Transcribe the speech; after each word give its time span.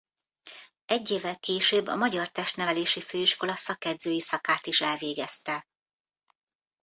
Egy 0.85 1.11
évvel 1.11 1.39
később 1.39 1.87
a 1.87 1.95
Magyar 1.95 2.27
Testnevelési 2.29 3.01
Főiskola 3.01 3.55
szakedzői 3.55 4.19
szakát 4.19 4.65
is 4.67 4.81
elvégezte. 4.81 5.65